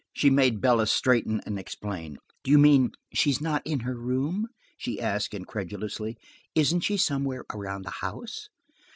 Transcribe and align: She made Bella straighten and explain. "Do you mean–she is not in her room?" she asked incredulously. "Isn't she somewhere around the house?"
She 0.13 0.31
made 0.31 0.61
Bella 0.61 0.87
straighten 0.87 1.41
and 1.45 1.59
explain. 1.59 2.17
"Do 2.43 2.49
you 2.49 2.57
mean–she 2.57 3.29
is 3.29 3.39
not 3.39 3.61
in 3.67 3.81
her 3.81 3.93
room?" 3.93 4.47
she 4.75 4.99
asked 4.99 5.35
incredulously. 5.35 6.17
"Isn't 6.55 6.79
she 6.81 6.97
somewhere 6.97 7.45
around 7.53 7.85
the 7.85 7.91
house?" 8.01 8.49